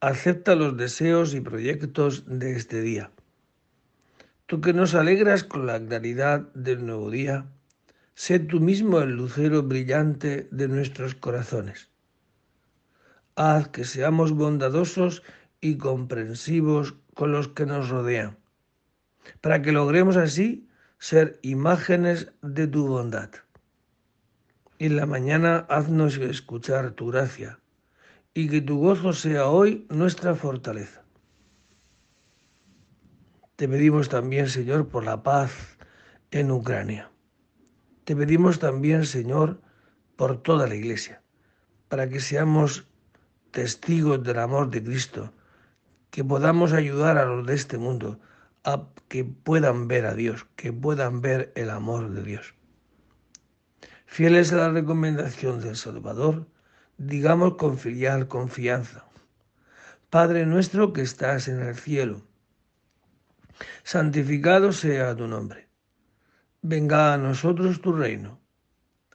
acepta 0.00 0.54
los 0.54 0.76
deseos 0.76 1.32
y 1.34 1.40
proyectos 1.40 2.24
de 2.26 2.52
este 2.54 2.82
día. 2.82 3.10
Tú 4.44 4.60
que 4.60 4.74
nos 4.74 4.94
alegras 4.94 5.42
con 5.42 5.66
la 5.66 5.80
claridad 5.80 6.52
del 6.52 6.84
nuevo 6.84 7.10
día, 7.10 7.46
sé 8.14 8.38
tú 8.38 8.60
mismo 8.60 9.00
el 9.00 9.16
lucero 9.16 9.62
brillante 9.62 10.48
de 10.50 10.68
nuestros 10.68 11.14
corazones. 11.14 11.88
Haz 13.36 13.68
que 13.68 13.84
seamos 13.84 14.32
bondadosos 14.32 15.22
y 15.62 15.78
comprensivos 15.78 16.94
con 17.14 17.32
los 17.32 17.48
que 17.48 17.64
nos 17.64 17.88
rodean, 17.88 18.36
para 19.40 19.62
que 19.62 19.72
logremos 19.72 20.18
así 20.18 20.66
ser 21.00 21.38
imágenes 21.40 22.30
de 22.42 22.66
tu 22.66 22.86
bondad. 22.86 23.30
En 24.78 24.96
la 24.96 25.06
mañana 25.06 25.64
haznos 25.70 26.18
escuchar 26.18 26.90
tu 26.90 27.06
gracia 27.06 27.58
y 28.34 28.50
que 28.50 28.60
tu 28.60 28.78
gozo 28.78 29.14
sea 29.14 29.48
hoy 29.48 29.86
nuestra 29.88 30.34
fortaleza. 30.34 31.02
Te 33.56 33.66
pedimos 33.66 34.10
también, 34.10 34.50
Señor, 34.50 34.88
por 34.88 35.04
la 35.04 35.22
paz 35.22 35.78
en 36.30 36.50
Ucrania. 36.50 37.10
Te 38.04 38.14
pedimos 38.14 38.58
también, 38.58 39.06
Señor, 39.06 39.62
por 40.16 40.42
toda 40.42 40.66
la 40.66 40.74
Iglesia, 40.74 41.22
para 41.88 42.10
que 42.10 42.20
seamos 42.20 42.86
testigos 43.52 44.22
del 44.22 44.38
amor 44.38 44.68
de 44.68 44.84
Cristo, 44.84 45.32
que 46.10 46.24
podamos 46.24 46.74
ayudar 46.74 47.16
a 47.16 47.24
los 47.24 47.46
de 47.46 47.54
este 47.54 47.78
mundo 47.78 48.20
que 49.08 49.24
puedan 49.24 49.88
ver 49.88 50.06
a 50.06 50.14
Dios, 50.14 50.46
que 50.56 50.72
puedan 50.72 51.20
ver 51.20 51.52
el 51.56 51.70
amor 51.70 52.10
de 52.10 52.22
Dios. 52.22 52.54
Fieles 54.06 54.52
a 54.52 54.56
la 54.56 54.70
recomendación 54.70 55.60
del 55.60 55.76
Salvador, 55.76 56.46
digamos 56.98 57.54
con 57.54 57.78
filial 57.78 58.28
confianza. 58.28 59.04
Padre 60.10 60.44
nuestro 60.44 60.92
que 60.92 61.02
estás 61.02 61.48
en 61.48 61.60
el 61.60 61.76
cielo, 61.76 62.22
santificado 63.84 64.72
sea 64.72 65.14
tu 65.16 65.26
nombre. 65.26 65.68
Venga 66.62 67.14
a 67.14 67.18
nosotros 67.18 67.80
tu 67.80 67.92
reino. 67.92 68.40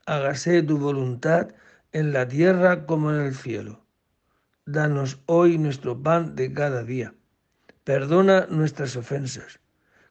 Hágase 0.06 0.62
tu 0.62 0.78
voluntad 0.78 1.54
en 1.92 2.12
la 2.12 2.26
tierra 2.26 2.86
como 2.86 3.10
en 3.12 3.20
el 3.20 3.34
cielo. 3.34 3.84
Danos 4.64 5.20
hoy 5.26 5.58
nuestro 5.58 6.02
pan 6.02 6.34
de 6.34 6.52
cada 6.52 6.82
día. 6.82 7.14
Perdona 7.86 8.48
nuestras 8.50 8.96
ofensas, 8.96 9.60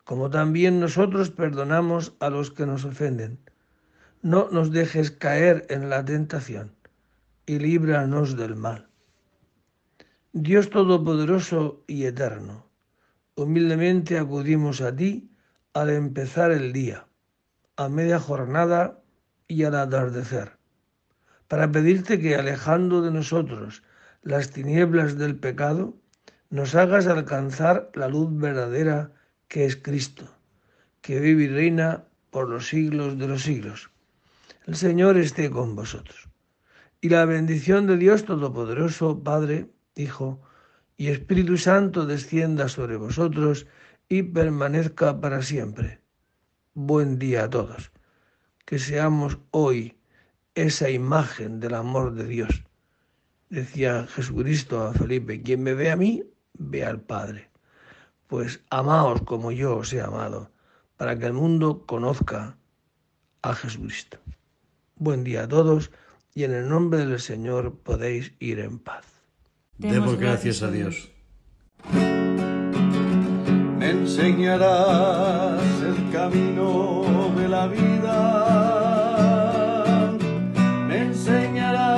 como 0.06 0.30
también 0.30 0.80
nosotros 0.80 1.30
perdonamos 1.30 2.14
a 2.22 2.30
los 2.30 2.50
que 2.50 2.66
nos 2.66 2.86
ofenden. 2.86 3.38
No 4.22 4.48
nos 4.50 4.72
dejes 4.72 5.12
caer 5.12 5.66
en 5.68 5.90
la 5.90 6.06
tentación 6.06 6.74
y 7.46 7.60
líbranos 7.60 8.38
del 8.38 8.56
mal. 8.56 8.88
Dios 10.32 10.70
Todopoderoso 10.70 11.84
y 11.86 12.06
Eterno, 12.06 12.66
humildemente 13.36 14.18
acudimos 14.18 14.80
a 14.80 14.96
ti 14.96 15.30
al 15.74 15.90
empezar 15.90 16.52
el 16.52 16.72
día, 16.72 17.08
a 17.76 17.90
media 17.90 18.22
jornada 18.22 19.02
y 19.50 19.66
al 19.66 19.76
atardecer, 19.76 20.54
para 21.50 21.70
pedirte 21.70 22.22
que 22.22 22.38
alejando 22.38 23.02
de 23.02 23.12
nosotros 23.12 23.84
las 24.22 24.52
tinieblas 24.52 25.18
del 25.18 25.36
pecado, 25.38 25.98
nos 26.49 26.75
hagas 26.75 27.08
alcanzar 27.08 27.91
la 27.93 28.08
luz 28.08 28.29
verdadera 28.31 29.12
que 29.47 29.65
es 29.65 29.75
Cristo, 29.75 30.25
que 31.01 31.19
vive 31.19 31.43
y 31.43 31.47
reina 31.47 32.05
por 32.29 32.49
los 32.49 32.67
siglos 32.67 33.17
de 33.17 33.27
los 33.27 33.43
siglos. 33.43 33.89
El 34.65 34.75
Señor 34.75 35.17
esté 35.17 35.49
con 35.49 35.75
vosotros. 35.75 36.29
Y 37.01 37.10
la 37.10 37.25
bendición 37.25 37.88
de 37.88 37.97
Dios 37.97 38.25
Todopoderoso, 38.25 39.23
Padre, 39.23 39.69
Hijo 39.95 40.41
y 40.97 41.08
Espíritu 41.08 41.58
Santo 41.58 42.05
descienda 42.05 42.67
sobre 42.67 42.95
vosotros 42.97 43.67
y 44.10 44.23
permanezca 44.23 45.19
para 45.19 45.41
siempre. 45.41 45.99
Buen 46.73 47.19
día 47.19 47.45
a 47.45 47.49
todos. 47.49 47.91
Que 48.65 48.79
seamos 48.79 49.38
hoy 49.51 49.97
esa 50.55 50.89
imagen 50.89 51.60
del 51.60 51.75
amor 51.75 52.13
de 52.13 52.25
Dios. 52.25 52.63
Decía 53.49 54.08
Jesucristo 54.08 54.84
a 54.84 54.93
Felipe, 54.93 55.41
quien 55.41 55.62
me 55.62 55.73
ve 55.73 55.91
a 55.91 55.95
mí, 55.95 56.23
ve 56.58 56.86
al 56.86 57.02
Padre. 57.02 57.50
Pues 58.28 58.62
amaos 58.70 59.22
como 59.22 59.52
yo 59.52 59.78
os 59.78 59.94
he 59.94 60.02
amado, 60.02 60.52
para 60.98 61.18
que 61.18 61.26
el 61.26 61.34
mundo 61.34 61.86
conozca 61.86 62.58
a 63.41 63.54
Jesucristo. 63.54 64.18
Buen 64.96 65.24
día 65.24 65.44
a 65.44 65.48
todos 65.48 65.91
y 66.34 66.44
en 66.44 66.54
el 66.54 66.68
nombre 66.68 67.06
del 67.06 67.20
Señor 67.20 67.78
podéis 67.80 68.34
ir 68.39 68.60
en 68.60 68.80
paz. 68.80 69.06
Demos 69.78 70.18
gracias 70.18 70.63
a 70.63 70.72
Dios. 70.72 71.12
Me 73.78 73.89
enseñarás 73.91 75.62
el 75.82 76.12
camino 76.12 77.04
de 77.36 77.48
la 77.48 77.68
vida. 77.68 78.46
Me 80.88 80.98
enseñarás 81.04 81.94